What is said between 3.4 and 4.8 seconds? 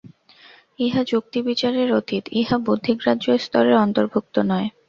স্তরের অন্তর্ভুক্ত নয়।